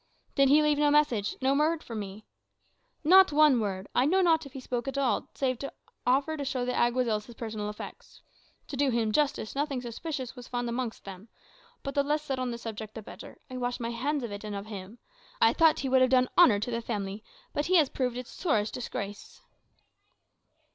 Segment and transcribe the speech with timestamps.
[0.33, 2.25] "Did he leave no message no word for me?"
[3.03, 3.87] "Not one word.
[3.93, 5.71] I know not if he spoke at all, save to
[6.07, 8.23] offer to show the Alguazils his personal effects.
[8.69, 11.27] To do him justice, nothing suspicious was found amongst them.
[11.83, 13.37] But the less said on the subject the better.
[13.47, 14.97] I wash my hands of it, and of him.
[15.39, 17.23] I thought he would have done honour to the family;
[17.53, 19.39] but he has proved its sorest disgrace."